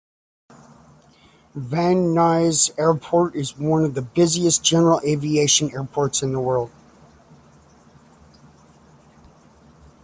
[1.53, 6.71] Van Nuys Airport is one of the busiest general aviation airports in the world.